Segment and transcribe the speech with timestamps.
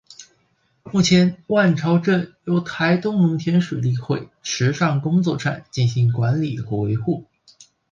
[0.91, 7.27] 目前万朝圳由台东农田水利会池上工作站进行管理与维护。